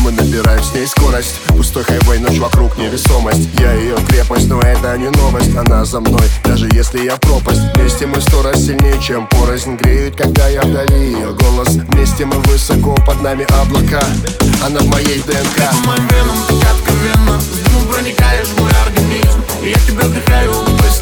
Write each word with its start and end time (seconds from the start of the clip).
Мы 0.00 0.12
набираем 0.12 0.62
с 0.62 0.72
ней 0.74 0.86
скорость. 0.86 1.34
Пустой 1.48 1.84
хайвей, 1.84 2.18
ночь 2.18 2.38
вокруг 2.38 2.76
невесомость. 2.78 3.48
Я 3.58 3.72
ее 3.72 3.96
крепость, 4.08 4.48
но 4.48 4.60
это 4.60 4.96
не 4.96 5.10
новость. 5.10 5.54
Она 5.54 5.84
за 5.84 6.00
мной, 6.00 6.26
даже 6.44 6.68
если 6.72 7.04
я 7.04 7.16
пропасть. 7.16 7.60
Вместе 7.74 8.06
мы 8.06 8.20
сто 8.20 8.42
раз 8.42 8.64
сильнее, 8.64 9.00
чем 9.00 9.26
порознь. 9.26 9.76
Греют, 9.76 10.16
когда 10.16 10.48
я 10.48 10.62
вдали 10.62 11.12
ее 11.12 11.32
голос. 11.34 11.68
Вместе 11.68 12.24
мы 12.24 12.36
высоко, 12.44 12.94
под 13.06 13.20
нами 13.22 13.46
облака. 13.60 14.02
Она 14.64 14.80
в 14.80 14.86
моей 14.86 15.20
ДНК. 15.22 15.70
По 15.70 15.88
моим 15.88 16.08
венам, 16.08 16.36
как 16.48 16.70
откровенно 16.72 17.40
проникаешь 17.90 18.48
в 18.48 18.60
мой 18.60 18.70
организм. 18.86 19.44
Я 19.62 19.74
тебя 19.74 20.04
вдыхаю 20.06 20.52
постепенно 20.78 20.99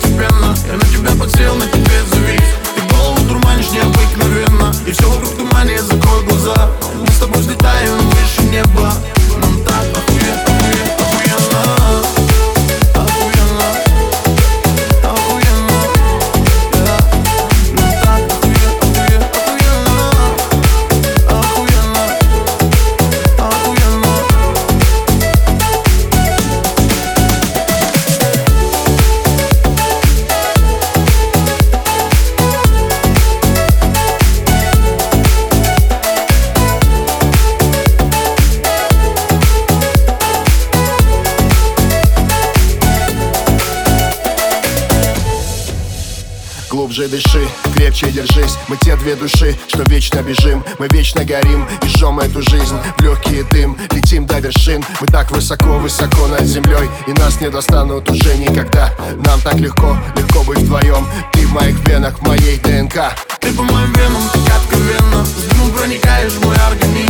Глубже 46.88 47.08
дыши, 47.08 47.46
крепче 47.74 48.10
держись 48.10 48.56
Мы 48.68 48.78
те 48.78 48.96
две 48.96 49.14
души, 49.14 49.58
что 49.66 49.82
вечно 49.82 50.22
бежим. 50.22 50.64
Мы 50.78 50.88
вечно 50.90 51.22
горим 51.22 51.68
и 51.82 51.86
жжем 51.86 52.18
эту 52.18 52.40
жизнь 52.40 52.78
В 52.96 53.02
легкий 53.02 53.42
дым, 53.50 53.76
летим 53.92 54.24
до 54.24 54.38
вершин 54.38 54.82
Мы 54.98 55.06
так 55.06 55.30
высоко-высоко 55.30 56.28
над 56.28 56.44
землей 56.44 56.88
И 57.06 57.12
нас 57.12 57.42
не 57.42 57.50
достанут 57.50 58.10
уже 58.10 58.34
никогда. 58.38 58.90
Нам 59.22 59.38
так 59.42 59.56
легко, 59.56 59.98
легко 60.16 60.42
быть 60.44 60.60
вдвоем 60.60 61.06
Ты 61.34 61.46
в 61.46 61.52
моих 61.52 61.78
венах, 61.86 62.20
в 62.20 62.26
моей 62.26 62.56
ДНК. 62.56 63.14
Ты 63.38 63.52
по 63.52 63.64
моим 63.64 63.92
венам, 63.92 64.22
как 64.32 64.56
откровенно 64.56 65.26
С 65.26 65.70
проникаешь 65.78 66.32
в 66.32 66.44
мой 66.46 66.56
организм 66.56 67.07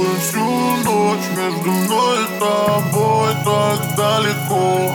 рисуем 0.00 0.20
всю 0.20 0.90
ночь 0.90 1.24
Между 1.36 1.70
мной 1.70 2.18
и 2.18 2.38
тобой 2.38 3.34
так 3.44 3.96
далеко. 3.96 4.92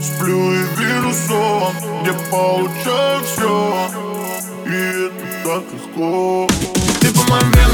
Сплю 0.00 0.52
и 0.52 0.62
вижу 0.76 1.12
сон, 1.12 1.72
где 2.02 2.12
получаю 2.30 3.24
все 3.24 3.88
И 4.66 5.06
это 5.06 5.24
так 5.44 5.62
легко. 5.72 6.46
Ты 7.00 7.12
по 7.12 7.30
моим 7.30 7.67